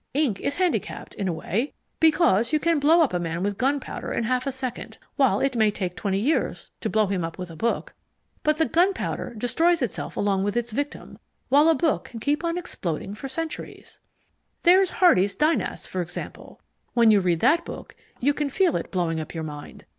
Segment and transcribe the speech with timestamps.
[0.15, 4.11] Ink is handicapped, in a way, because you can blow up a man with gunpowder
[4.11, 7.51] in half a second, while it may take twenty years to blow him up with
[7.51, 7.93] a book.
[8.41, 11.19] But the gunpowder destroys itself along with its victim,
[11.49, 13.99] while a book can keep on exploding for centuries.
[14.63, 16.59] There's Hardy's Dynasts for example.
[16.95, 19.85] When you read that book you can feel it blowing up your mind.